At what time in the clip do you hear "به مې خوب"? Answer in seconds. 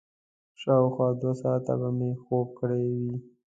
1.79-2.47